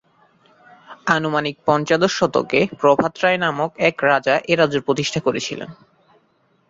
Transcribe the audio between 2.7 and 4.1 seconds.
প্রভাত রায় নামক এক